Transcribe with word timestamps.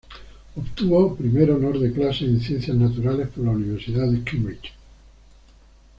Obtuvo 0.57 1.15
Primer 1.15 1.51
Honor 1.51 1.77
de 1.77 1.93
Clase 1.93 2.25
en 2.25 2.39
Ciencias 2.39 2.75
Naturales 2.75 3.27
por 3.27 3.45
la 3.45 3.51
Universidad 3.51 4.09
de 4.11 4.23
Cambridge. 4.23 4.73